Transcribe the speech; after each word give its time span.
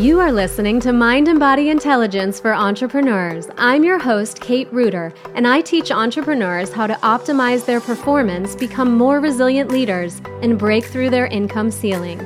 You 0.00 0.20
are 0.20 0.30
listening 0.30 0.78
to 0.80 0.92
Mind 0.92 1.26
and 1.26 1.40
Body 1.40 1.70
Intelligence 1.70 2.38
for 2.38 2.54
Entrepreneurs. 2.54 3.48
I'm 3.58 3.82
your 3.82 3.98
host, 3.98 4.40
Kate 4.40 4.72
Reuter, 4.72 5.12
and 5.34 5.44
I 5.44 5.60
teach 5.60 5.90
entrepreneurs 5.90 6.72
how 6.72 6.86
to 6.86 6.94
optimize 7.02 7.66
their 7.66 7.80
performance, 7.80 8.54
become 8.54 8.96
more 8.96 9.18
resilient 9.18 9.72
leaders, 9.72 10.22
and 10.40 10.56
break 10.56 10.84
through 10.84 11.10
their 11.10 11.26
income 11.26 11.72
ceiling. 11.72 12.24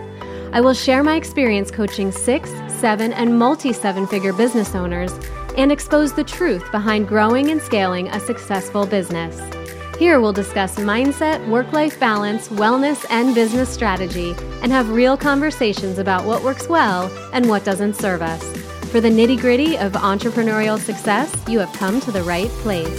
I 0.52 0.60
will 0.60 0.74
share 0.74 1.02
my 1.02 1.16
experience 1.16 1.70
coaching 1.70 2.12
six, 2.12 2.50
seven, 2.68 3.14
and 3.14 3.38
multi 3.38 3.72
seven 3.72 4.06
figure 4.06 4.34
business 4.34 4.74
owners 4.74 5.12
and 5.56 5.72
expose 5.72 6.12
the 6.12 6.24
truth 6.24 6.70
behind 6.72 7.08
growing 7.08 7.50
and 7.52 7.62
scaling 7.62 8.08
a 8.08 8.20
successful 8.20 8.84
business. 8.84 9.61
Here 10.02 10.18
we'll 10.18 10.32
discuss 10.32 10.80
mindset, 10.80 11.46
work 11.46 11.72
life 11.72 12.00
balance, 12.00 12.48
wellness, 12.48 13.06
and 13.08 13.36
business 13.36 13.68
strategy, 13.68 14.34
and 14.60 14.72
have 14.72 14.90
real 14.90 15.16
conversations 15.16 15.98
about 15.98 16.24
what 16.24 16.42
works 16.42 16.68
well 16.68 17.06
and 17.32 17.48
what 17.48 17.64
doesn't 17.64 17.94
serve 17.94 18.20
us. 18.20 18.42
For 18.88 19.00
the 19.00 19.08
nitty 19.08 19.40
gritty 19.40 19.78
of 19.78 19.92
entrepreneurial 19.92 20.76
success, 20.76 21.32
you 21.46 21.60
have 21.60 21.72
come 21.74 22.00
to 22.00 22.10
the 22.10 22.24
right 22.24 22.48
place. 22.64 22.98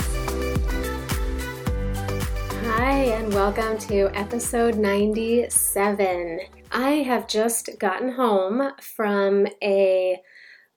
Hi, 2.67 2.99
and 3.17 3.33
welcome 3.33 3.77
to 3.79 4.09
episode 4.17 4.77
97. 4.77 6.39
I 6.71 6.89
have 6.89 7.27
just 7.27 7.69
gotten 7.79 8.13
home 8.13 8.71
from 8.79 9.45
a 9.61 10.21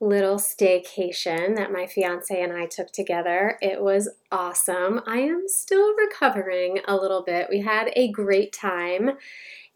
little 0.01 0.37
staycation 0.37 1.57
that 1.57 1.73
my 1.73 1.87
fiance 1.87 2.41
and 2.41 2.53
I 2.53 2.67
took 2.67 2.93
together. 2.93 3.59
It 3.63 3.81
was 3.81 4.09
awesome. 4.31 5.01
I 5.07 5.21
am 5.21 5.45
still 5.47 5.95
recovering 5.97 6.81
a 6.87 6.97
little 6.97 7.23
bit. 7.23 7.49
We 7.49 7.61
had 7.61 7.91
a 7.97 8.13
great 8.13 8.53
time, 8.53 9.13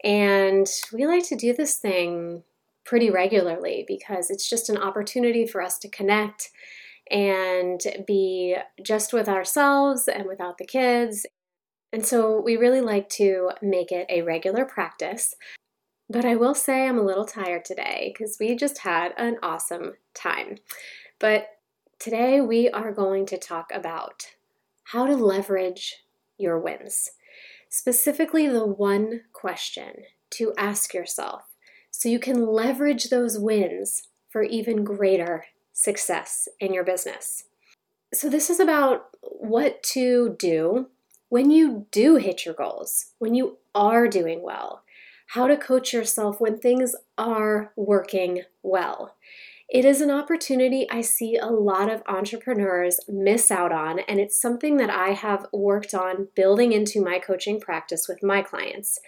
and 0.03 0.67
we 0.93 1.07
like 1.07 1.27
to 1.29 1.35
do 1.35 1.53
this 1.53 1.77
thing 1.77 2.43
pretty 2.83 3.09
regularly 3.09 3.85
because 3.87 4.29
it's 4.29 4.49
just 4.49 4.69
an 4.69 4.77
opportunity 4.77 5.45
for 5.45 5.61
us 5.61 5.77
to 5.79 5.89
connect 5.89 6.51
and 7.09 7.81
be 8.07 8.55
just 8.81 9.13
with 9.13 9.27
ourselves 9.27 10.07
and 10.07 10.25
without 10.27 10.57
the 10.57 10.65
kids. 10.65 11.25
And 11.93 12.05
so 12.05 12.39
we 12.39 12.55
really 12.55 12.81
like 12.81 13.09
to 13.09 13.51
make 13.61 13.91
it 13.91 14.05
a 14.09 14.21
regular 14.21 14.65
practice. 14.65 15.35
But 16.11 16.25
I 16.25 16.35
will 16.35 16.55
say 16.55 16.85
I'm 16.85 16.97
a 16.97 17.05
little 17.05 17.23
tired 17.23 17.63
today 17.63 18.11
because 18.13 18.35
we 18.37 18.53
just 18.53 18.79
had 18.79 19.13
an 19.15 19.37
awesome 19.41 19.93
time. 20.13 20.57
But 21.19 21.47
today 21.99 22.41
we 22.41 22.69
are 22.69 22.91
going 22.91 23.25
to 23.27 23.37
talk 23.37 23.71
about 23.73 24.25
how 24.83 25.05
to 25.05 25.15
leverage 25.15 26.03
your 26.37 26.59
wins. 26.59 27.11
Specifically, 27.69 28.49
the 28.49 28.65
one 28.65 29.21
question 29.31 30.03
to 30.31 30.53
ask 30.57 30.93
yourself 30.93 31.43
so 31.91 32.09
you 32.09 32.19
can 32.19 32.45
leverage 32.45 33.05
those 33.05 33.39
wins 33.39 34.09
for 34.27 34.43
even 34.43 34.83
greater 34.83 35.45
success 35.71 36.49
in 36.59 36.73
your 36.73 36.83
business. 36.83 37.45
So, 38.13 38.27
this 38.27 38.49
is 38.49 38.59
about 38.59 39.07
what 39.21 39.81
to 39.83 40.35
do 40.37 40.87
when 41.29 41.51
you 41.51 41.87
do 41.89 42.17
hit 42.17 42.45
your 42.45 42.55
goals, 42.55 43.13
when 43.19 43.33
you 43.33 43.59
are 43.73 44.09
doing 44.09 44.41
well 44.43 44.83
how 45.31 45.47
to 45.47 45.55
coach 45.55 45.93
yourself 45.93 46.41
when 46.41 46.57
things 46.57 46.93
are 47.17 47.71
working 47.77 48.43
well. 48.63 49.15
It 49.69 49.85
is 49.85 50.01
an 50.01 50.11
opportunity 50.11 50.85
I 50.89 50.99
see 50.99 51.37
a 51.37 51.45
lot 51.45 51.89
of 51.89 52.03
entrepreneurs 52.05 52.99
miss 53.07 53.49
out 53.49 53.71
on, 53.71 53.99
and 53.99 54.19
it's 54.19 54.41
something 54.41 54.75
that 54.75 54.89
I 54.89 55.11
have 55.11 55.45
worked 55.53 55.93
on 55.93 56.27
building 56.35 56.73
into 56.73 57.01
my 57.01 57.17
coaching 57.17 57.61
practice 57.61 58.09
with 58.09 58.21
my 58.21 58.41
clients. 58.41 58.99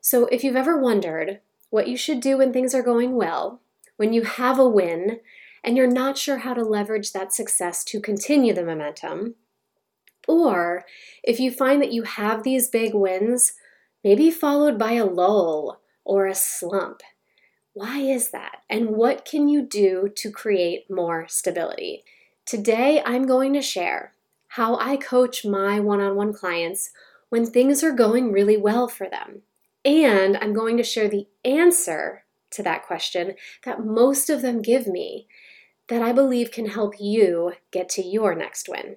So, 0.00 0.24
if 0.28 0.42
you've 0.42 0.56
ever 0.56 0.80
wondered 0.80 1.40
what 1.68 1.88
you 1.88 1.96
should 1.98 2.20
do 2.20 2.38
when 2.38 2.54
things 2.54 2.74
are 2.74 2.82
going 2.82 3.14
well, 3.14 3.60
when 3.98 4.14
you 4.14 4.22
have 4.22 4.58
a 4.58 4.66
win, 4.66 5.20
and 5.62 5.76
you're 5.76 5.86
not 5.86 6.16
sure 6.16 6.38
how 6.38 6.54
to 6.54 6.64
leverage 6.64 7.12
that 7.12 7.34
success 7.34 7.84
to 7.84 8.00
continue 8.00 8.54
the 8.54 8.64
momentum, 8.64 9.34
or 10.26 10.86
if 11.22 11.38
you 11.38 11.50
find 11.50 11.82
that 11.82 11.92
you 11.92 12.04
have 12.04 12.44
these 12.44 12.70
big 12.70 12.94
wins, 12.94 13.52
maybe 14.02 14.30
followed 14.30 14.78
by 14.78 14.92
a 14.92 15.04
lull 15.04 15.80
or 16.04 16.26
a 16.26 16.34
slump. 16.34 17.02
Why 17.72 17.98
is 17.98 18.30
that? 18.30 18.58
And 18.68 18.90
what 18.90 19.24
can 19.24 19.48
you 19.48 19.62
do 19.62 20.10
to 20.16 20.30
create 20.30 20.90
more 20.90 21.26
stability? 21.28 22.02
Today, 22.44 23.02
I'm 23.04 23.26
going 23.26 23.52
to 23.52 23.62
share 23.62 24.14
how 24.48 24.76
I 24.76 24.96
coach 24.96 25.44
my 25.44 25.78
one 25.78 26.00
on 26.00 26.16
one 26.16 26.32
clients 26.32 26.90
when 27.28 27.46
things 27.46 27.84
are 27.84 27.92
going 27.92 28.32
really 28.32 28.56
well 28.56 28.88
for 28.88 29.08
them. 29.08 29.42
And 29.84 30.36
I'm 30.36 30.52
going 30.52 30.76
to 30.76 30.82
share 30.82 31.08
the 31.08 31.28
answer 31.44 32.24
to 32.50 32.62
that 32.64 32.84
question 32.84 33.34
that 33.64 33.84
most 33.84 34.28
of 34.28 34.42
them 34.42 34.60
give 34.60 34.86
me 34.86 35.28
that 35.88 36.02
I 36.02 36.12
believe 36.12 36.50
can 36.50 36.66
help 36.66 36.94
you 37.00 37.52
get 37.70 37.88
to 37.90 38.02
your 38.02 38.34
next 38.34 38.68
win. 38.68 38.96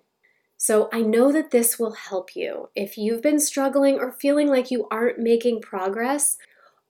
So 0.63 0.87
I 0.93 1.01
know 1.01 1.29
that 1.33 1.51
this 1.51 1.77
will 1.77 1.91
help 1.91 2.37
you 2.37 2.69
if 2.73 2.97
you've 2.97 3.21
been 3.21 3.41
struggling 3.41 3.99
or 3.99 4.13
feeling 4.13 4.47
like 4.47 4.71
you 4.71 4.87
aren't 4.89 5.19
making 5.19 5.59
progress, 5.59 6.37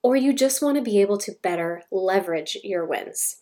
or 0.03 0.16
you 0.16 0.31
just 0.31 0.61
want 0.61 0.78
to 0.78 0.84
be 0.84 1.01
able 1.01 1.17
to 1.17 1.39
better 1.41 1.81
leverage 1.91 2.56
your 2.63 2.85
wins. 2.85 3.38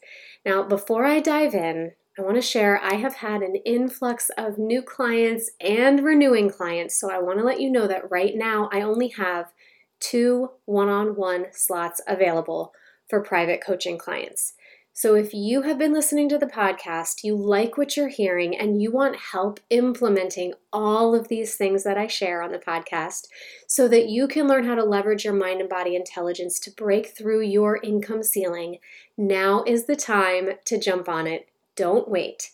Now, 0.46 0.64
before 0.64 1.06
I 1.06 1.20
dive 1.20 1.53
in, 1.53 1.91
I 2.18 2.22
want 2.22 2.36
to 2.38 2.41
share 2.41 2.81
I 2.81 2.94
have 2.94 3.16
had 3.16 3.41
an 3.41 3.58
influx 3.66 4.31
of 4.38 4.58
new 4.58 4.81
clients 4.81 5.52
and 5.59 6.02
renewing 6.02 6.50
clients. 6.50 6.97
So 6.97 7.12
I 7.12 7.20
want 7.20 7.40
to 7.40 7.46
let 7.46 7.59
you 7.59 7.70
know 7.70 7.88
that 7.88 8.09
right 8.09 8.34
now 8.34 8.70
I 8.72 8.84
only 8.84 9.09
have 9.09 9.52
two 10.00 10.52
one 10.64 10.88
on 10.88 11.18
one 11.18 11.47
slots 11.52 12.00
available 12.08 12.72
for 13.09 13.22
private 13.22 13.62
coaching 13.62 13.97
clients. 13.97 14.53
So, 15.01 15.16
if 15.16 15.34
you 15.34 15.63
have 15.63 15.79
been 15.79 15.94
listening 15.94 16.29
to 16.29 16.38
the 16.38 16.45
podcast, 16.45 17.23
you 17.23 17.35
like 17.35 17.75
what 17.75 17.97
you're 17.97 18.07
hearing, 18.07 18.56
and 18.56 18.79
you 18.84 18.91
want 18.91 19.16
help 19.16 19.59
implementing 19.72 20.53
all 20.72 21.16
of 21.16 21.28
these 21.28 21.56
things 21.56 21.84
that 21.85 21.97
I 21.97 22.06
share 22.06 22.44
on 22.44 22.51
the 22.51 22.59
podcast 22.59 23.25
so 23.66 23.88
that 23.88 24.09
you 24.09 24.28
can 24.28 24.47
learn 24.47 24.63
how 24.63 24.75
to 24.75 24.84
leverage 24.84 25.25
your 25.25 25.34
mind 25.34 25.59
and 25.59 25.67
body 25.67 25.95
intelligence 25.95 26.59
to 26.59 26.72
break 26.72 27.17
through 27.17 27.41
your 27.41 27.79
income 27.81 28.22
ceiling, 28.22 28.78
now 29.17 29.63
is 29.66 29.88
the 29.88 29.95
time 29.95 30.50
to 30.66 30.79
jump 30.79 31.09
on 31.09 31.25
it. 31.25 31.50
Don't 31.75 32.07
wait. 32.07 32.51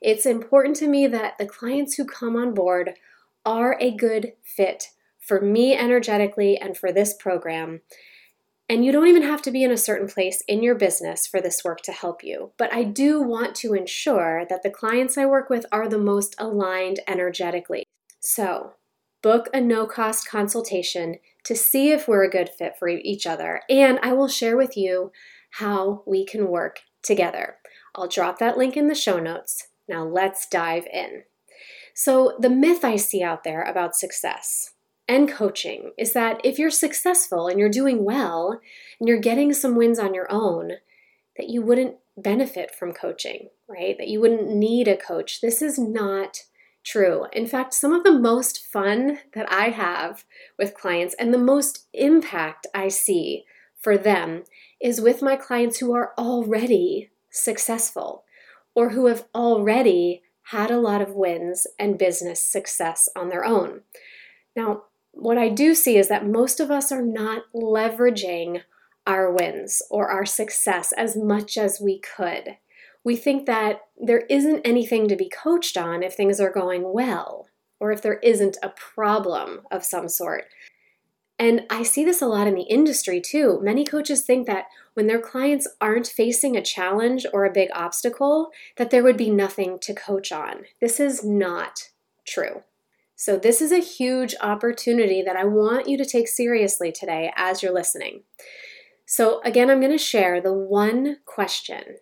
It's 0.00 0.24
important 0.24 0.76
to 0.76 0.88
me 0.88 1.06
that 1.08 1.36
the 1.36 1.44
clients 1.44 1.96
who 1.96 2.06
come 2.06 2.36
on 2.36 2.54
board 2.54 2.94
are 3.44 3.76
a 3.78 3.94
good 3.94 4.32
fit 4.42 4.92
for 5.18 5.42
me 5.42 5.76
energetically 5.76 6.56
and 6.56 6.74
for 6.74 6.90
this 6.90 7.12
program. 7.12 7.82
And 8.68 8.84
you 8.84 8.92
don't 8.92 9.08
even 9.08 9.22
have 9.22 9.42
to 9.42 9.50
be 9.50 9.64
in 9.64 9.70
a 9.70 9.76
certain 9.76 10.08
place 10.08 10.42
in 10.48 10.62
your 10.62 10.74
business 10.74 11.26
for 11.26 11.40
this 11.40 11.62
work 11.64 11.82
to 11.82 11.92
help 11.92 12.24
you. 12.24 12.52
But 12.56 12.72
I 12.72 12.84
do 12.84 13.20
want 13.20 13.54
to 13.56 13.74
ensure 13.74 14.46
that 14.48 14.62
the 14.62 14.70
clients 14.70 15.18
I 15.18 15.26
work 15.26 15.50
with 15.50 15.66
are 15.70 15.88
the 15.88 15.98
most 15.98 16.34
aligned 16.38 17.00
energetically. 17.06 17.84
So, 18.20 18.74
book 19.22 19.48
a 19.52 19.60
no 19.60 19.86
cost 19.86 20.28
consultation 20.28 21.16
to 21.44 21.54
see 21.54 21.90
if 21.90 22.08
we're 22.08 22.24
a 22.24 22.30
good 22.30 22.48
fit 22.48 22.74
for 22.78 22.88
each 22.88 23.26
other. 23.26 23.62
And 23.68 23.98
I 24.02 24.12
will 24.12 24.28
share 24.28 24.56
with 24.56 24.76
you 24.76 25.12
how 25.50 26.02
we 26.06 26.24
can 26.24 26.48
work 26.48 26.80
together. 27.02 27.56
I'll 27.94 28.08
drop 28.08 28.38
that 28.38 28.56
link 28.56 28.76
in 28.76 28.88
the 28.88 28.94
show 28.94 29.18
notes. 29.18 29.68
Now, 29.88 30.04
let's 30.04 30.46
dive 30.48 30.86
in. 30.92 31.24
So, 31.94 32.36
the 32.38 32.48
myth 32.48 32.84
I 32.84 32.96
see 32.96 33.22
out 33.22 33.44
there 33.44 33.62
about 33.62 33.96
success 33.96 34.70
and 35.08 35.28
coaching 35.28 35.92
is 35.98 36.12
that 36.12 36.40
if 36.44 36.58
you're 36.58 36.70
successful 36.70 37.48
and 37.48 37.58
you're 37.58 37.68
doing 37.68 38.04
well 38.04 38.60
and 38.98 39.08
you're 39.08 39.18
getting 39.18 39.52
some 39.52 39.76
wins 39.76 39.98
on 39.98 40.14
your 40.14 40.30
own, 40.30 40.72
that 41.36 41.48
you 41.48 41.62
wouldn't 41.62 41.96
benefit 42.16 42.74
from 42.74 42.92
coaching, 42.92 43.48
right? 43.68 43.96
That 43.98 44.08
you 44.08 44.20
wouldn't 44.20 44.48
need 44.48 44.88
a 44.88 44.96
coach. 44.96 45.40
This 45.40 45.62
is 45.62 45.78
not 45.78 46.44
true. 46.84 47.26
In 47.32 47.46
fact, 47.46 47.74
some 47.74 47.92
of 47.92 48.04
the 48.04 48.18
most 48.18 48.66
fun 48.66 49.18
that 49.34 49.50
I 49.50 49.70
have 49.70 50.24
with 50.58 50.74
clients 50.74 51.14
and 51.18 51.32
the 51.32 51.38
most 51.38 51.86
impact 51.92 52.66
I 52.74 52.88
see 52.88 53.44
for 53.80 53.96
them 53.96 54.44
is 54.80 55.00
with 55.00 55.22
my 55.22 55.36
clients 55.36 55.78
who 55.78 55.94
are 55.94 56.12
already 56.18 57.10
successful 57.30 58.24
or 58.74 58.90
who 58.90 59.06
have 59.06 59.24
already 59.34 60.22
had 60.46 60.70
a 60.70 60.78
lot 60.78 61.00
of 61.00 61.14
wins 61.14 61.66
and 61.78 61.98
business 61.98 62.44
success 62.44 63.08
on 63.16 63.28
their 63.28 63.44
own. 63.44 63.82
Now, 64.56 64.84
what 65.12 65.38
I 65.38 65.48
do 65.48 65.74
see 65.74 65.96
is 65.96 66.08
that 66.08 66.26
most 66.26 66.60
of 66.60 66.70
us 66.70 66.90
are 66.90 67.02
not 67.02 67.44
leveraging 67.54 68.62
our 69.06 69.32
wins 69.32 69.82
or 69.90 70.08
our 70.08 70.24
success 70.24 70.92
as 70.92 71.16
much 71.16 71.56
as 71.56 71.80
we 71.80 72.00
could. 72.00 72.56
We 73.04 73.16
think 73.16 73.46
that 73.46 73.82
there 74.00 74.24
isn't 74.30 74.62
anything 74.64 75.08
to 75.08 75.16
be 75.16 75.28
coached 75.28 75.76
on 75.76 76.02
if 76.02 76.14
things 76.14 76.40
are 76.40 76.52
going 76.52 76.92
well 76.92 77.48
or 77.80 77.90
if 77.90 78.00
there 78.00 78.18
isn't 78.18 78.56
a 78.62 78.68
problem 78.68 79.62
of 79.70 79.84
some 79.84 80.08
sort. 80.08 80.44
And 81.38 81.62
I 81.68 81.82
see 81.82 82.04
this 82.04 82.22
a 82.22 82.26
lot 82.26 82.46
in 82.46 82.54
the 82.54 82.62
industry 82.62 83.20
too. 83.20 83.58
Many 83.60 83.84
coaches 83.84 84.22
think 84.22 84.46
that 84.46 84.66
when 84.94 85.08
their 85.08 85.20
clients 85.20 85.66
aren't 85.80 86.06
facing 86.06 86.56
a 86.56 86.62
challenge 86.62 87.26
or 87.32 87.44
a 87.44 87.52
big 87.52 87.70
obstacle, 87.74 88.50
that 88.76 88.90
there 88.90 89.02
would 89.02 89.16
be 89.16 89.30
nothing 89.30 89.78
to 89.80 89.94
coach 89.94 90.30
on. 90.30 90.64
This 90.80 91.00
is 91.00 91.24
not 91.24 91.90
true. 92.24 92.62
So, 93.22 93.38
this 93.38 93.62
is 93.62 93.70
a 93.70 93.78
huge 93.78 94.34
opportunity 94.40 95.22
that 95.22 95.36
I 95.36 95.44
want 95.44 95.86
you 95.86 95.96
to 95.96 96.04
take 96.04 96.26
seriously 96.26 96.90
today 96.90 97.32
as 97.36 97.62
you're 97.62 97.72
listening. 97.72 98.24
So, 99.06 99.40
again, 99.44 99.70
I'm 99.70 99.78
going 99.78 99.92
to 99.92 99.96
share 99.96 100.40
the 100.40 100.52
one 100.52 101.18
question 101.24 101.98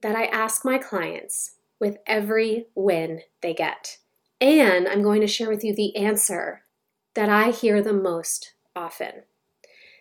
that 0.00 0.14
I 0.14 0.26
ask 0.26 0.64
my 0.64 0.78
clients 0.78 1.56
with 1.80 1.96
every 2.06 2.66
win 2.76 3.22
they 3.42 3.52
get. 3.52 3.98
And 4.40 4.86
I'm 4.86 5.02
going 5.02 5.20
to 5.22 5.26
share 5.26 5.48
with 5.48 5.64
you 5.64 5.74
the 5.74 5.96
answer 5.96 6.62
that 7.14 7.28
I 7.28 7.50
hear 7.50 7.82
the 7.82 7.92
most 7.92 8.54
often. 8.76 9.24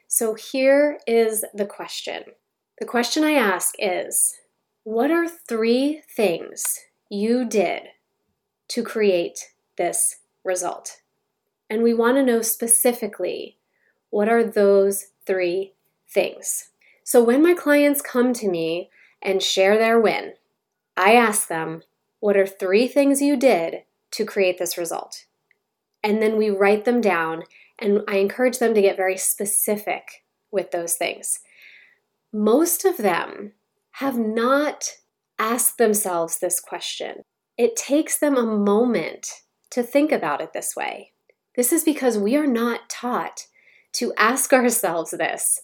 So, 0.08 0.36
here 0.36 1.00
is 1.08 1.46
the 1.52 1.66
question 1.66 2.26
the 2.78 2.86
question 2.86 3.24
I 3.24 3.32
ask 3.32 3.74
is 3.80 4.36
What 4.84 5.10
are 5.10 5.28
three 5.28 6.04
things 6.16 6.78
you 7.10 7.44
did 7.44 7.88
to 8.68 8.84
create 8.84 9.48
this 9.76 10.18
result? 10.44 11.02
And 11.70 11.84
we 11.84 11.94
want 11.94 12.18
to 12.18 12.24
know 12.24 12.42
specifically 12.42 13.58
what 14.10 14.28
are 14.28 14.44
those 14.44 15.08
three 15.26 15.74
things. 16.08 16.70
So 17.04 17.24
when 17.24 17.44
my 17.44 17.54
clients 17.54 18.02
come 18.02 18.34
to 18.34 18.50
me 18.50 18.90
and 19.22 19.42
share 19.42 19.78
their 19.78 20.00
win, 20.00 20.34
I 20.98 21.14
ask 21.14 21.48
them, 21.48 21.84
What 22.20 22.38
are 22.38 22.48
three 22.48 22.88
things 22.88 23.22
you 23.22 23.38
did 23.38 23.84
to 24.12 24.26
create 24.26 24.58
this 24.58 24.78
result? 24.78 25.26
And 26.04 26.22
then 26.22 26.38
we 26.38 26.50
write 26.50 26.86
them 26.86 27.02
down, 27.02 27.44
and 27.78 28.02
I 28.08 28.18
encourage 28.18 28.60
them 28.60 28.74
to 28.74 28.82
get 28.82 28.98
very 28.98 29.18
specific 29.18 30.24
with 30.52 30.72
those 30.72 30.96
things. 30.96 31.40
Most 32.32 32.86
of 32.86 32.98
them 32.98 33.54
have 33.94 34.18
not 34.18 34.98
asked 35.38 35.78
themselves 35.78 36.40
this 36.40 36.60
question. 36.60 37.24
It 37.58 37.76
takes 37.76 38.18
them 38.18 38.36
a 38.36 38.44
moment 38.44 39.42
to 39.72 39.84
think 39.84 40.12
about 40.12 40.42
it 40.42 40.54
this 40.54 40.76
way. 40.76 41.12
This 41.56 41.72
is 41.72 41.84
because 41.84 42.18
we 42.18 42.36
are 42.36 42.48
not 42.48 42.90
taught 42.90 43.48
to 43.94 44.14
ask 44.18 44.54
ourselves 44.54 45.12
this 45.12 45.62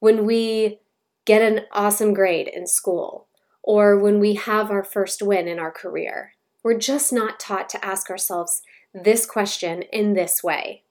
when 0.00 0.26
we 0.26 0.80
get 1.24 1.42
an 1.42 1.64
awesome 1.72 2.12
grade 2.12 2.48
in 2.48 2.66
school 2.66 3.28
or 3.62 3.96
when 3.96 4.18
we 4.18 4.34
have 4.34 4.70
our 4.70 4.82
first 4.82 5.22
win 5.22 5.46
in 5.46 5.58
our 5.58 5.70
career. 5.70 6.32
We're 6.64 6.78
just 6.78 7.12
not 7.12 7.40
taught 7.40 7.68
to 7.70 7.84
ask 7.84 8.10
ourselves 8.10 8.62
this 8.92 9.26
question 9.26 9.82
in 9.92 10.14
this 10.14 10.42
way. 10.42 10.82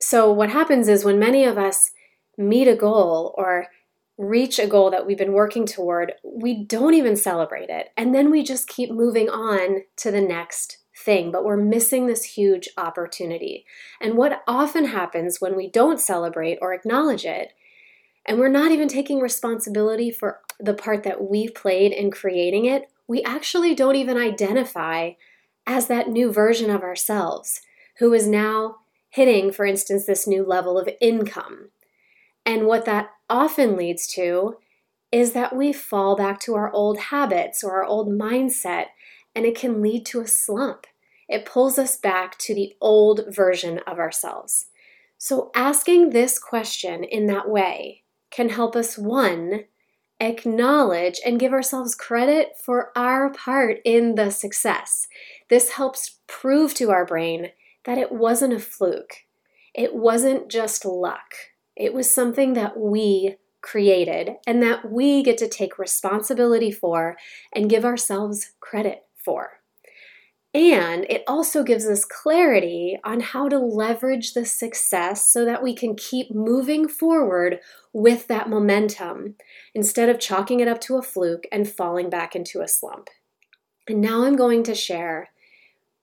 So, 0.00 0.32
what 0.32 0.50
happens 0.50 0.88
is 0.88 1.04
when 1.04 1.18
many 1.18 1.44
of 1.44 1.58
us 1.58 1.90
meet 2.36 2.68
a 2.68 2.76
goal 2.76 3.34
or 3.36 3.66
reach 4.18 4.58
a 4.58 4.66
goal 4.66 4.90
that 4.90 5.06
we've 5.06 5.16
been 5.16 5.32
working 5.32 5.64
toward, 5.64 6.12
we 6.24 6.64
don't 6.64 6.94
even 6.94 7.16
celebrate 7.16 7.70
it. 7.70 7.90
And 7.96 8.12
then 8.14 8.30
we 8.30 8.42
just 8.42 8.68
keep 8.68 8.90
moving 8.90 9.30
on 9.30 9.84
to 9.96 10.10
the 10.10 10.20
next 10.20 10.78
thing, 10.96 11.30
but 11.30 11.44
we're 11.44 11.56
missing 11.56 12.06
this 12.06 12.24
huge 12.24 12.68
opportunity. 12.76 13.64
And 14.00 14.16
what 14.16 14.42
often 14.48 14.86
happens 14.86 15.40
when 15.40 15.56
we 15.56 15.70
don't 15.70 16.00
celebrate 16.00 16.58
or 16.60 16.74
acknowledge 16.74 17.24
it, 17.24 17.52
and 18.26 18.38
we're 18.38 18.48
not 18.48 18.72
even 18.72 18.88
taking 18.88 19.20
responsibility 19.20 20.10
for 20.10 20.40
the 20.58 20.74
part 20.74 21.04
that 21.04 21.30
we 21.30 21.48
played 21.48 21.92
in 21.92 22.10
creating 22.10 22.66
it, 22.66 22.90
we 23.06 23.22
actually 23.22 23.74
don't 23.74 23.96
even 23.96 24.18
identify 24.18 25.12
as 25.66 25.86
that 25.86 26.08
new 26.08 26.32
version 26.32 26.70
of 26.70 26.82
ourselves 26.82 27.60
who 27.98 28.12
is 28.12 28.26
now 28.26 28.76
hitting, 29.10 29.52
for 29.52 29.64
instance, 29.64 30.06
this 30.06 30.26
new 30.26 30.44
level 30.44 30.76
of 30.76 30.88
income. 31.00 31.70
And 32.48 32.66
what 32.66 32.86
that 32.86 33.10
often 33.28 33.76
leads 33.76 34.06
to 34.14 34.56
is 35.12 35.34
that 35.34 35.54
we 35.54 35.70
fall 35.70 36.16
back 36.16 36.40
to 36.40 36.54
our 36.54 36.72
old 36.72 36.98
habits 36.98 37.62
or 37.62 37.72
our 37.72 37.84
old 37.84 38.08
mindset 38.08 38.86
and 39.34 39.44
it 39.44 39.54
can 39.54 39.82
lead 39.82 40.06
to 40.06 40.22
a 40.22 40.26
slump. 40.26 40.86
It 41.28 41.44
pulls 41.44 41.78
us 41.78 41.98
back 41.98 42.38
to 42.38 42.54
the 42.54 42.74
old 42.80 43.26
version 43.28 43.80
of 43.86 43.98
ourselves. 43.98 44.68
So, 45.18 45.50
asking 45.54 46.10
this 46.10 46.38
question 46.38 47.04
in 47.04 47.26
that 47.26 47.50
way 47.50 48.04
can 48.30 48.48
help 48.48 48.74
us 48.74 48.96
one, 48.96 49.64
acknowledge 50.18 51.20
and 51.26 51.38
give 51.38 51.52
ourselves 51.52 51.94
credit 51.94 52.52
for 52.58 52.92
our 52.96 53.30
part 53.30 53.80
in 53.84 54.14
the 54.14 54.30
success. 54.30 55.06
This 55.50 55.72
helps 55.72 56.20
prove 56.26 56.72
to 56.74 56.90
our 56.92 57.04
brain 57.04 57.50
that 57.84 57.98
it 57.98 58.10
wasn't 58.10 58.54
a 58.54 58.58
fluke, 58.58 59.26
it 59.74 59.94
wasn't 59.94 60.48
just 60.48 60.86
luck, 60.86 61.34
it 61.78 61.94
was 61.94 62.10
something 62.10 62.52
that 62.54 62.76
we 62.76 63.36
created 63.62 64.32
and 64.46 64.62
that 64.62 64.90
we 64.90 65.22
get 65.22 65.38
to 65.38 65.48
take 65.48 65.78
responsibility 65.78 66.70
for 66.70 67.16
and 67.54 67.70
give 67.70 67.84
ourselves 67.84 68.52
credit 68.60 69.04
for. 69.16 69.60
And 70.54 71.06
it 71.08 71.22
also 71.28 71.62
gives 71.62 71.86
us 71.86 72.04
clarity 72.04 72.98
on 73.04 73.20
how 73.20 73.48
to 73.48 73.58
leverage 73.58 74.32
the 74.32 74.44
success 74.44 75.30
so 75.30 75.44
that 75.44 75.62
we 75.62 75.74
can 75.74 75.94
keep 75.94 76.34
moving 76.34 76.88
forward 76.88 77.60
with 77.92 78.26
that 78.28 78.48
momentum 78.48 79.36
instead 79.74 80.08
of 80.08 80.18
chalking 80.18 80.60
it 80.60 80.68
up 80.68 80.80
to 80.82 80.96
a 80.96 81.02
fluke 81.02 81.46
and 81.52 81.68
falling 81.68 82.10
back 82.10 82.34
into 82.34 82.60
a 82.60 82.68
slump. 82.68 83.08
And 83.86 84.00
now 84.00 84.24
I'm 84.24 84.36
going 84.36 84.62
to 84.64 84.74
share 84.74 85.28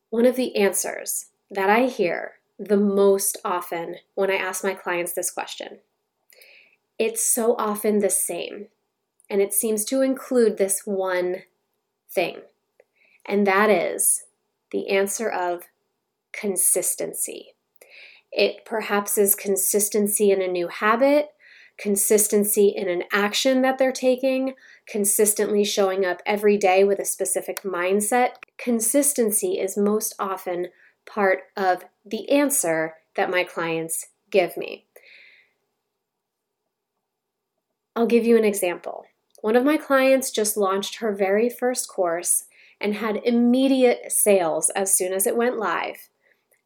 one 0.09 0.25
of 0.25 0.35
the 0.35 0.55
answers 0.55 1.25
that 1.49 1.69
I 1.69 1.87
hear 1.87 2.33
the 2.57 2.77
most 2.77 3.37
often 3.43 3.95
when 4.15 4.31
I 4.31 4.35
ask 4.35 4.63
my 4.63 4.73
clients 4.73 5.13
this 5.13 5.31
question. 5.31 5.79
It's 6.97 7.25
so 7.25 7.55
often 7.57 7.99
the 7.99 8.09
same, 8.09 8.67
and 9.29 9.41
it 9.41 9.53
seems 9.53 9.83
to 9.85 10.01
include 10.01 10.57
this 10.57 10.81
one 10.85 11.43
thing 12.09 12.41
and 13.25 13.47
that 13.47 13.69
is 13.69 14.25
the 14.71 14.89
answer 14.89 15.29
of 15.29 15.63
consistency. 16.31 17.53
It 18.31 18.65
perhaps 18.65 19.17
is 19.17 19.35
consistency 19.35 20.31
in 20.31 20.41
a 20.41 20.47
new 20.47 20.67
habit, 20.67 21.29
consistency 21.77 22.67
in 22.67 22.87
an 22.89 23.03
action 23.11 23.61
that 23.61 23.77
they're 23.77 23.91
taking, 23.91 24.53
consistently 24.87 25.63
showing 25.63 26.05
up 26.05 26.21
every 26.25 26.57
day 26.57 26.83
with 26.83 26.99
a 26.99 27.05
specific 27.05 27.63
mindset. 27.63 28.31
Consistency 28.57 29.59
is 29.59 29.77
most 29.77 30.13
often 30.19 30.67
part 31.05 31.43
of 31.55 31.83
the 32.05 32.29
answer 32.29 32.95
that 33.15 33.29
my 33.29 33.43
clients 33.43 34.07
give 34.31 34.57
me. 34.57 34.85
I'll 37.95 38.07
give 38.07 38.25
you 38.25 38.37
an 38.37 38.43
example. 38.43 39.05
One 39.41 39.55
of 39.55 39.63
my 39.63 39.77
clients 39.77 40.31
just 40.31 40.57
launched 40.57 40.95
her 40.95 41.13
very 41.13 41.49
first 41.49 41.87
course 41.87 42.45
and 42.81 42.95
had 42.95 43.21
immediate 43.23 44.11
sales 44.11 44.69
as 44.71 44.93
soon 44.93 45.13
as 45.13 45.25
it 45.25 45.37
went 45.37 45.57
live. 45.57 46.09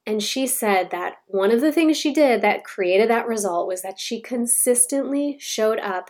And 0.08 0.24
she 0.24 0.48
said 0.48 0.90
that 0.90 1.18
one 1.28 1.52
of 1.52 1.62
the 1.62 1.72
things 1.72 1.98
she 1.98 2.12
did 2.12 2.42
that 2.42 2.64
created 2.64 3.10
that 3.10 3.28
result 3.28 3.68
was 3.68 3.84
that 3.84 4.00
she 4.00 4.22
consistently 4.22 5.38
showed 5.40 5.78
up 5.80 6.10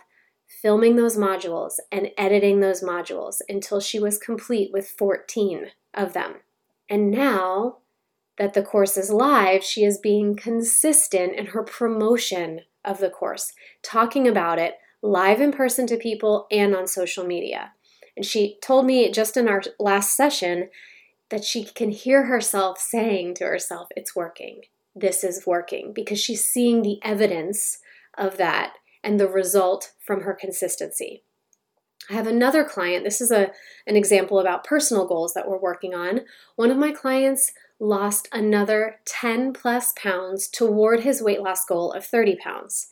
filming 0.62 0.96
those 0.96 1.16
modules 1.16 1.74
and 1.92 2.10
editing 2.16 2.60
those 2.60 2.82
modules 2.82 3.40
until 3.48 3.80
she 3.80 4.00
was 4.00 4.16
complete 4.16 4.72
with 4.72 4.88
14 4.88 5.66
of 5.92 6.12
them. 6.12 6.36
And 6.88 7.10
now 7.10 7.78
that 8.38 8.54
the 8.54 8.62
course 8.62 8.96
is 8.96 9.10
live, 9.10 9.62
she 9.62 9.84
is 9.84 9.98
being 9.98 10.34
consistent 10.34 11.34
in 11.34 11.46
her 11.46 11.62
promotion 11.62 12.60
of 12.84 12.98
the 12.98 13.10
course, 13.10 13.52
talking 13.82 14.26
about 14.26 14.58
it 14.58 14.74
live 15.02 15.40
in 15.40 15.52
person 15.52 15.86
to 15.86 15.96
people 15.96 16.46
and 16.50 16.74
on 16.74 16.86
social 16.86 17.24
media. 17.24 17.72
And 18.16 18.24
she 18.24 18.58
told 18.62 18.86
me 18.86 19.10
just 19.10 19.36
in 19.36 19.48
our 19.48 19.62
last 19.78 20.16
session 20.16 20.68
that 21.30 21.44
she 21.44 21.64
can 21.64 21.90
hear 21.90 22.24
herself 22.24 22.78
saying 22.78 23.34
to 23.36 23.44
herself, 23.44 23.88
It's 23.96 24.16
working. 24.16 24.62
This 24.94 25.22
is 25.22 25.46
working 25.46 25.92
because 25.94 26.18
she's 26.18 26.44
seeing 26.44 26.82
the 26.82 26.98
evidence 27.02 27.78
of 28.18 28.36
that 28.36 28.74
and 29.02 29.18
the 29.18 29.28
result 29.28 29.92
from 30.04 30.22
her 30.22 30.34
consistency. 30.34 31.22
I 32.10 32.14
have 32.14 32.26
another 32.26 32.64
client. 32.64 33.04
This 33.04 33.20
is 33.20 33.30
a, 33.30 33.52
an 33.86 33.96
example 33.96 34.40
about 34.40 34.64
personal 34.64 35.06
goals 35.06 35.32
that 35.34 35.48
we're 35.48 35.60
working 35.60 35.94
on. 35.94 36.22
One 36.56 36.70
of 36.70 36.76
my 36.76 36.90
clients 36.90 37.52
lost 37.80 38.28
another 38.30 39.00
10 39.06 39.54
plus 39.54 39.92
pounds 39.96 40.46
toward 40.46 41.00
his 41.00 41.22
weight 41.22 41.40
loss 41.40 41.64
goal 41.64 41.92
of 41.92 42.04
30 42.04 42.36
pounds. 42.36 42.88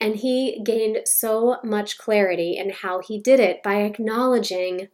And 0.00 0.16
he 0.16 0.60
gained 0.64 1.00
so 1.04 1.58
much 1.64 1.98
clarity 1.98 2.56
in 2.56 2.70
how 2.70 3.00
he 3.00 3.18
did 3.18 3.40
it 3.40 3.62
by 3.62 3.82
acknowledging 3.82 4.88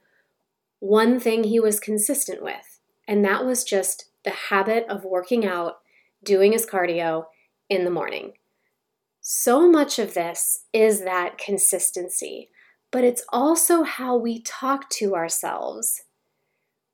one 0.79 1.21
thing 1.21 1.45
he 1.45 1.61
was 1.61 1.79
consistent 1.79 2.43
with, 2.43 2.81
and 3.07 3.25
that 3.25 3.45
was 3.45 3.65
just 3.65 4.07
the 4.25 4.31
habit 4.31 4.87
of 4.89 5.05
working 5.05 5.47
out, 5.47 5.81
doing 6.25 6.53
his 6.53 6.65
cardio 6.65 7.27
in 7.69 7.85
the 7.85 7.91
morning. 7.91 8.33
So 9.21 9.71
much 9.71 9.99
of 9.99 10.15
this 10.15 10.65
is 10.73 11.03
that 11.05 11.37
consistency, 11.37 12.49
but 12.91 13.05
it's 13.05 13.25
also 13.29 13.83
how 13.83 14.17
we 14.17 14.41
talk 14.41 14.89
to 14.91 15.15
ourselves 15.15 16.03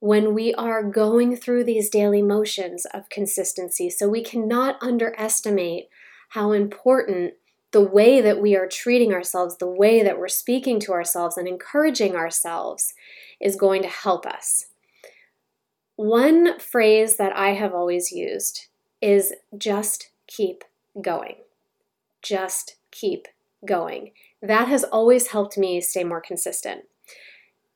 when 0.01 0.35
we 0.35 0.53
are 0.55 0.83
going 0.83 1.37
through 1.37 1.65
these 1.65 1.89
daily 1.89 2.23
motions 2.23 2.85
of 2.87 3.09
consistency. 3.09 3.89
So 3.91 4.09
we 4.09 4.23
cannot 4.23 4.83
underestimate 4.83 5.89
how 6.31 6.53
important 6.53 7.35
the 7.73 7.81
way 7.81 8.21
that 8.21 8.41
we 8.41 8.57
are 8.57 8.67
treating 8.67 9.13
ourselves, 9.13 9.57
the 9.57 9.67
way 9.67 10.03
that 10.03 10.19
we're 10.19 10.29
speaking 10.29 10.81
to 10.81 10.93
ourselves 10.93 11.37
and 11.37 11.49
encouraging 11.49 12.15
ourselves 12.15 12.95
is 13.41 13.57
going 13.57 13.83
to 13.83 13.89
help 13.89 14.27
us. 14.27 14.67
One 15.97 16.59
phrase 16.59 17.17
that 17.17 17.35
I 17.35 17.51
have 17.55 17.75
always 17.75 18.13
used 18.13 18.67
is 19.01 19.33
just 19.57 20.11
keep 20.27 20.65
going. 21.01 21.37
Just 22.23 22.77
keep 22.91 23.29
going. 23.65 24.13
That 24.43 24.69
has 24.69 24.85
always 24.85 25.29
helped 25.29 25.57
me 25.57 25.81
stay 25.81 26.05
more 26.05 26.21
consistent. 26.21 26.85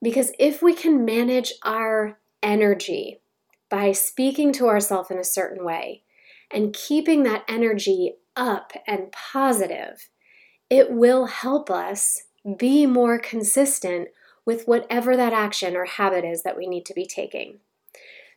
Because 0.02 0.32
if 0.38 0.62
we 0.62 0.74
can 0.74 1.04
manage 1.04 1.52
our 1.62 2.18
energy 2.42 3.20
by 3.68 3.92
speaking 3.92 4.52
to 4.54 4.68
ourselves 4.68 5.10
in 5.10 5.18
a 5.18 5.24
certain 5.24 5.64
way 5.64 6.02
and 6.50 6.74
keeping 6.74 7.22
that 7.22 7.44
energy 7.46 8.14
up 8.34 8.72
and 8.86 9.12
positive, 9.12 10.08
it 10.68 10.90
will 10.90 11.26
help 11.26 11.70
us 11.70 12.24
be 12.56 12.86
more 12.86 13.18
consistent 13.18 14.08
with 14.46 14.66
whatever 14.66 15.16
that 15.16 15.32
action 15.32 15.76
or 15.76 15.84
habit 15.84 16.24
is 16.24 16.42
that 16.42 16.56
we 16.56 16.66
need 16.66 16.86
to 16.86 16.94
be 16.94 17.06
taking. 17.06 17.58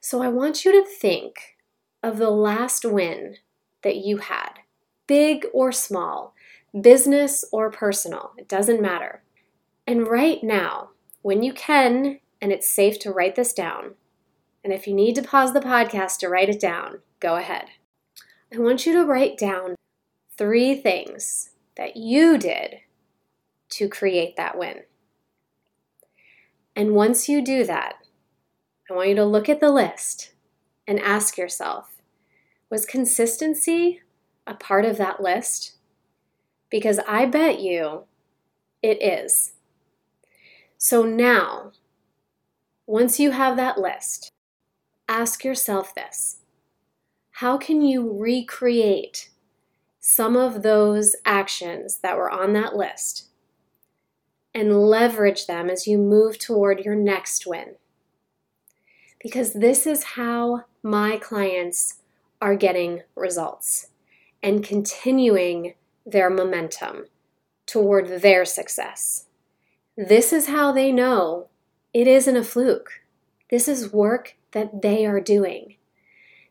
So 0.02 0.22
I 0.22 0.28
want 0.28 0.66
you 0.66 0.72
to 0.74 0.88
think 0.88 1.56
of 2.04 2.18
the 2.18 2.30
last 2.30 2.84
win 2.84 3.38
that 3.84 3.98
you 3.98 4.18
had, 4.18 4.60
big 5.08 5.46
or 5.54 5.72
small, 5.72 6.36
business 6.80 7.46
or 7.52 7.72
personal, 7.72 8.34
it 8.38 8.50
doesn't 8.50 8.82
matter. 8.82 9.24
And 9.88 10.08
right 10.08 10.44
now, 10.44 10.90
when 11.24 11.42
you 11.42 11.54
can, 11.54 12.20
and 12.40 12.52
it's 12.52 12.70
safe 12.70 13.00
to 13.00 13.12
write 13.12 13.36
this 13.36 13.54
down, 13.54 13.96
and 14.64 14.72
if 14.72 14.86
you 14.86 14.94
need 14.94 15.16
to 15.16 15.24
pause 15.24 15.54
the 15.54 15.60
podcast 15.60 16.20
to 16.20 16.30
write 16.30 16.50
it 16.50 16.60
down, 16.60 17.00
go 17.20 17.36
ahead. 17.36 17.66
I 18.54 18.60
want 18.60 18.86
you 18.86 18.94
to 18.94 19.04
write 19.04 19.38
down 19.38 19.76
three 20.38 20.76
things 20.76 21.50
that 21.76 21.98
you 21.98 22.38
did 22.38 22.82
to 23.70 23.90
create 23.90 24.36
that 24.36 24.58
win. 24.58 24.82
And 26.76 26.94
once 26.94 27.28
you 27.28 27.42
do 27.42 27.64
that, 27.64 27.96
I 28.90 28.94
want 28.94 29.10
you 29.10 29.16
to 29.16 29.26
look 29.26 29.50
at 29.50 29.60
the 29.60 29.72
list 29.72 30.34
and 30.88 31.00
ask 31.00 31.38
yourself 31.38 32.02
was 32.70 32.86
consistency 32.86 34.02
a 34.46 34.56
part 34.56 34.84
of 34.84 34.98
that 34.98 35.22
list? 35.22 35.74
Because 36.70 37.00
I 37.08 37.26
bet 37.26 37.60
you 37.60 38.04
it 38.82 39.02
is. 39.02 39.54
So 40.84 41.04
now, 41.04 41.72
once 42.86 43.18
you 43.18 43.32
have 43.32 43.56
that 43.56 43.78
list, 43.78 44.30
ask 45.08 45.46
yourself 45.46 45.96
this 45.96 46.40
How 47.32 47.58
can 47.58 47.82
you 47.82 48.12
recreate 48.12 49.30
some 50.02 50.36
of 50.36 50.62
those 50.62 51.16
actions 51.26 52.00
that 52.00 52.18
were 52.18 52.30
on 52.30 52.52
that 52.52 52.76
list 52.76 53.30
and 54.54 54.78
leverage 54.78 55.48
them 55.48 55.70
as 55.70 55.88
you 55.88 55.98
move 55.98 56.38
toward 56.38 56.82
your 56.82 56.96
next 56.96 57.48
win? 57.48 57.76
Because 59.22 59.54
this 59.54 59.88
is 59.88 60.04
how 60.04 60.66
my 60.84 61.16
clients 61.16 62.00
are 62.42 62.58
getting 62.58 63.04
results 63.16 63.88
and 64.44 64.66
continuing 64.66 65.76
their 66.06 66.30
momentum 66.30 67.06
toward 67.66 68.22
their 68.22 68.44
success. 68.44 69.28
This 69.96 70.34
is 70.34 70.48
how 70.48 70.72
they 70.72 70.92
know 70.92 71.50
it 71.94 72.08
isn't 72.08 72.36
a 72.36 72.44
fluke. 72.44 73.04
This 73.52 73.68
is 73.68 73.94
work 73.94 74.36
that 74.52 74.82
they 74.82 75.06
are 75.06 75.20
doing. 75.20 75.76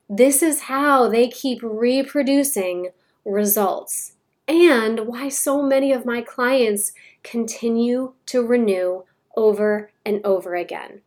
This 0.08 0.44
is 0.44 0.62
how 0.62 1.08
they 1.08 1.26
keep 1.26 1.58
reproducing 1.60 2.90
results 3.24 4.12
and 4.46 5.06
why 5.08 5.28
so 5.28 5.60
many 5.60 5.90
of 5.90 6.06
my 6.06 6.20
clients 6.20 6.92
continue 7.24 8.12
to 8.26 8.46
renew 8.46 9.02
over 9.36 9.90
and 10.06 10.24
over 10.24 10.54
again. 10.54 11.00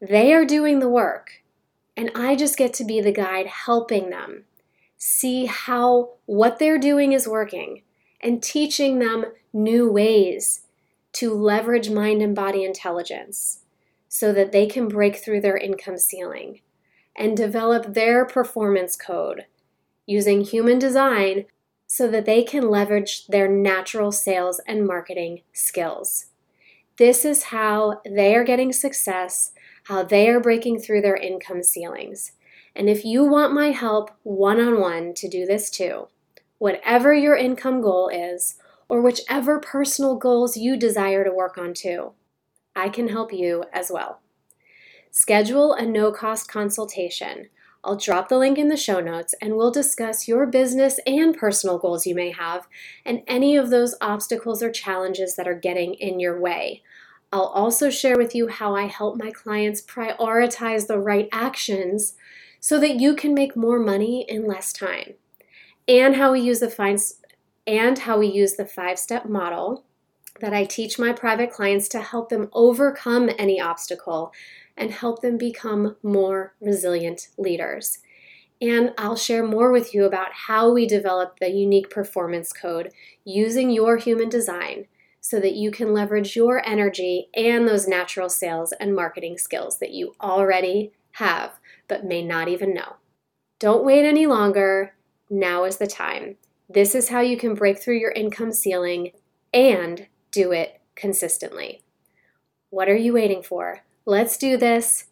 They 0.00 0.32
are 0.32 0.46
doing 0.46 0.78
the 0.78 0.88
work, 0.88 1.42
and 1.96 2.10
I 2.14 2.34
just 2.34 2.56
get 2.56 2.72
to 2.74 2.84
be 2.84 3.02
the 3.02 3.12
guide 3.12 3.46
helping 3.46 4.08
them 4.08 4.44
see 4.96 5.46
how 5.46 6.12
what 6.24 6.58
they're 6.58 6.78
doing 6.78 7.12
is 7.12 7.28
working 7.28 7.82
and 8.22 8.42
teaching 8.42 9.00
them 9.00 9.26
new 9.52 9.90
ways 9.90 10.61
to 11.12 11.34
leverage 11.34 11.90
mind 11.90 12.22
and 12.22 12.34
body 12.34 12.64
intelligence 12.64 13.60
so 14.08 14.32
that 14.32 14.52
they 14.52 14.66
can 14.66 14.88
break 14.88 15.16
through 15.16 15.40
their 15.40 15.56
income 15.56 15.98
ceiling 15.98 16.60
and 17.16 17.36
develop 17.36 17.94
their 17.94 18.24
performance 18.24 18.96
code 18.96 19.46
using 20.06 20.42
human 20.42 20.78
design 20.78 21.44
so 21.86 22.08
that 22.08 22.24
they 22.24 22.42
can 22.42 22.70
leverage 22.70 23.26
their 23.26 23.48
natural 23.48 24.10
sales 24.10 24.60
and 24.66 24.86
marketing 24.86 25.42
skills. 25.52 26.26
This 26.96 27.24
is 27.24 27.44
how 27.44 28.00
they 28.04 28.34
are 28.34 28.44
getting 28.44 28.72
success, 28.72 29.52
how 29.84 30.02
they 30.02 30.28
are 30.28 30.40
breaking 30.40 30.80
through 30.80 31.02
their 31.02 31.16
income 31.16 31.62
ceilings. 31.62 32.32
And 32.74 32.88
if 32.88 33.04
you 33.04 33.24
want 33.24 33.52
my 33.52 33.70
help 33.70 34.10
one 34.22 34.60
on 34.60 34.80
one 34.80 35.12
to 35.14 35.28
do 35.28 35.44
this 35.44 35.68
too, 35.68 36.08
whatever 36.58 37.12
your 37.12 37.36
income 37.36 37.82
goal 37.82 38.08
is, 38.08 38.56
or 38.92 39.00
whichever 39.00 39.58
personal 39.58 40.16
goals 40.16 40.54
you 40.54 40.76
desire 40.76 41.24
to 41.24 41.32
work 41.32 41.56
on 41.56 41.72
too. 41.72 42.12
I 42.76 42.90
can 42.90 43.08
help 43.08 43.32
you 43.32 43.64
as 43.72 43.90
well. 43.90 44.20
Schedule 45.10 45.72
a 45.72 45.86
no 45.86 46.12
cost 46.12 46.50
consultation. 46.50 47.48
I'll 47.82 47.96
drop 47.96 48.28
the 48.28 48.36
link 48.36 48.58
in 48.58 48.68
the 48.68 48.76
show 48.76 49.00
notes 49.00 49.34
and 49.40 49.56
we'll 49.56 49.70
discuss 49.70 50.28
your 50.28 50.44
business 50.44 51.00
and 51.06 51.34
personal 51.34 51.78
goals 51.78 52.06
you 52.06 52.14
may 52.14 52.32
have 52.32 52.68
and 53.02 53.22
any 53.26 53.56
of 53.56 53.70
those 53.70 53.94
obstacles 54.02 54.62
or 54.62 54.70
challenges 54.70 55.36
that 55.36 55.48
are 55.48 55.58
getting 55.58 55.94
in 55.94 56.20
your 56.20 56.38
way. 56.38 56.82
I'll 57.32 57.46
also 57.46 57.88
share 57.88 58.18
with 58.18 58.34
you 58.34 58.48
how 58.48 58.76
I 58.76 58.88
help 58.88 59.16
my 59.16 59.30
clients 59.30 59.80
prioritize 59.80 60.86
the 60.86 60.98
right 60.98 61.30
actions 61.32 62.14
so 62.60 62.78
that 62.78 63.00
you 63.00 63.16
can 63.16 63.32
make 63.32 63.56
more 63.56 63.78
money 63.78 64.26
in 64.28 64.46
less 64.46 64.70
time, 64.70 65.14
and 65.88 66.16
how 66.16 66.32
we 66.32 66.42
use 66.42 66.60
the 66.60 66.68
and 67.66 67.98
how 68.00 68.18
we 68.18 68.26
use 68.26 68.54
the 68.54 68.66
five 68.66 68.98
step 68.98 69.26
model 69.26 69.84
that 70.40 70.52
I 70.52 70.64
teach 70.64 70.98
my 70.98 71.12
private 71.12 71.52
clients 71.52 71.88
to 71.88 72.00
help 72.00 72.28
them 72.28 72.48
overcome 72.52 73.30
any 73.38 73.60
obstacle 73.60 74.32
and 74.76 74.90
help 74.90 75.20
them 75.20 75.36
become 75.36 75.96
more 76.02 76.54
resilient 76.60 77.28
leaders. 77.36 77.98
And 78.60 78.92
I'll 78.96 79.16
share 79.16 79.44
more 79.44 79.72
with 79.72 79.92
you 79.92 80.04
about 80.04 80.32
how 80.46 80.72
we 80.72 80.86
develop 80.86 81.38
the 81.38 81.50
unique 81.50 81.90
performance 81.90 82.52
code 82.52 82.92
using 83.24 83.70
your 83.70 83.96
human 83.96 84.28
design 84.28 84.86
so 85.20 85.38
that 85.40 85.54
you 85.54 85.70
can 85.70 85.92
leverage 85.92 86.34
your 86.34 86.66
energy 86.66 87.28
and 87.34 87.66
those 87.66 87.86
natural 87.86 88.28
sales 88.28 88.72
and 88.72 88.94
marketing 88.94 89.38
skills 89.38 89.78
that 89.78 89.92
you 89.92 90.14
already 90.20 90.92
have 91.12 91.52
but 91.88 92.04
may 92.04 92.24
not 92.24 92.48
even 92.48 92.72
know. 92.72 92.96
Don't 93.58 93.84
wait 93.84 94.04
any 94.04 94.26
longer. 94.26 94.94
Now 95.28 95.64
is 95.64 95.76
the 95.76 95.86
time. 95.86 96.36
This 96.72 96.94
is 96.94 97.10
how 97.10 97.20
you 97.20 97.36
can 97.36 97.54
break 97.54 97.78
through 97.78 97.98
your 97.98 98.12
income 98.12 98.52
ceiling 98.52 99.12
and 99.52 100.06
do 100.30 100.52
it 100.52 100.80
consistently. 100.94 101.82
What 102.70 102.88
are 102.88 102.96
you 102.96 103.12
waiting 103.12 103.42
for? 103.42 103.82
Let's 104.06 104.38
do 104.38 104.56
this. 104.56 105.06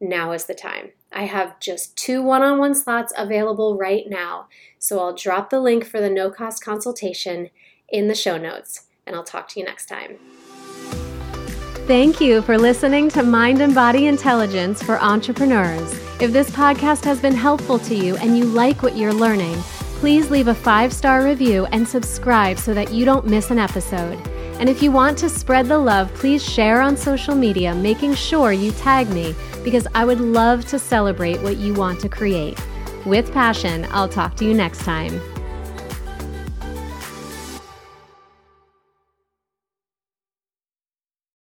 Now 0.00 0.32
is 0.32 0.46
the 0.46 0.54
time. 0.54 0.90
I 1.12 1.26
have 1.26 1.60
just 1.60 1.96
two 1.96 2.20
one 2.20 2.42
on 2.42 2.58
one 2.58 2.74
slots 2.74 3.12
available 3.16 3.78
right 3.78 4.04
now, 4.08 4.48
so 4.80 4.98
I'll 4.98 5.14
drop 5.14 5.50
the 5.50 5.60
link 5.60 5.84
for 5.84 6.00
the 6.00 6.10
no 6.10 6.30
cost 6.30 6.64
consultation 6.64 7.50
in 7.88 8.08
the 8.08 8.14
show 8.16 8.36
notes, 8.36 8.86
and 9.06 9.14
I'll 9.14 9.22
talk 9.22 9.46
to 9.50 9.60
you 9.60 9.66
next 9.66 9.86
time. 9.86 10.16
Thank 11.86 12.20
you 12.20 12.42
for 12.42 12.58
listening 12.58 13.08
to 13.10 13.22
Mind 13.22 13.60
and 13.60 13.74
Body 13.74 14.08
Intelligence 14.08 14.82
for 14.82 14.98
Entrepreneurs. 14.98 15.92
If 16.20 16.32
this 16.32 16.50
podcast 16.50 17.04
has 17.04 17.20
been 17.20 17.34
helpful 17.34 17.78
to 17.80 17.94
you 17.94 18.16
and 18.16 18.36
you 18.36 18.46
like 18.46 18.82
what 18.82 18.96
you're 18.96 19.12
learning, 19.12 19.62
please 20.04 20.30
leave 20.30 20.48
a 20.48 20.54
five 20.54 20.92
star 20.92 21.24
review 21.24 21.64
and 21.72 21.88
subscribe 21.88 22.58
so 22.58 22.74
that 22.74 22.92
you 22.92 23.06
don't 23.06 23.26
miss 23.26 23.50
an 23.50 23.58
episode. 23.58 24.18
And 24.60 24.68
if 24.68 24.82
you 24.82 24.92
want 24.92 25.16
to 25.16 25.30
spread 25.30 25.66
the 25.66 25.78
love, 25.78 26.12
please 26.12 26.44
share 26.44 26.82
on 26.82 26.94
social 26.94 27.34
media, 27.34 27.74
making 27.74 28.12
sure 28.12 28.52
you 28.52 28.70
tag 28.72 29.08
me 29.08 29.34
because 29.64 29.86
I 29.94 30.04
would 30.04 30.20
love 30.20 30.66
to 30.66 30.78
celebrate 30.78 31.40
what 31.40 31.56
you 31.56 31.72
want 31.72 32.00
to 32.00 32.10
create. 32.10 32.62
With 33.06 33.32
passion, 33.32 33.86
I'll 33.92 34.06
talk 34.06 34.36
to 34.36 34.44
you 34.44 34.52
next 34.52 34.80
time. 34.84 35.18